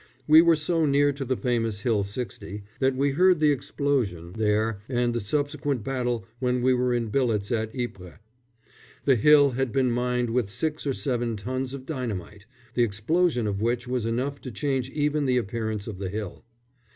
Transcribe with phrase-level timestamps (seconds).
[0.27, 4.81] We were so near to the famous Hill 60 that we heard the explosion there
[4.89, 8.17] and the subsequent battle when we were in billets at Ypres.
[9.05, 13.61] The hill had been mined with six or seven tons of dynamite, the explosion of
[13.61, 16.45] which was enough to change even the appearance of the hill.